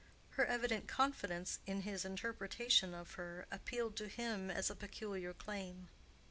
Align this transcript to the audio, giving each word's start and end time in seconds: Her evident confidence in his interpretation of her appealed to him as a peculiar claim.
Her 0.31 0.47
evident 0.47 0.87
confidence 0.87 1.59
in 1.67 1.81
his 1.81 2.05
interpretation 2.05 2.95
of 2.95 3.11
her 3.13 3.45
appealed 3.51 3.95
to 3.97 4.07
him 4.07 4.49
as 4.49 4.71
a 4.71 4.75
peculiar 4.75 5.31
claim. 5.31 5.89